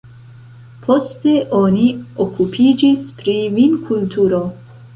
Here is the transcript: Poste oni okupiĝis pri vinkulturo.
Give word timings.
Poste 0.85 1.33
oni 1.59 1.85
okupiĝis 2.25 3.07
pri 3.21 3.37
vinkulturo. 3.59 4.41